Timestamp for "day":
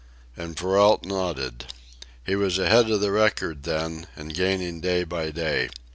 4.81-5.03, 5.29-5.69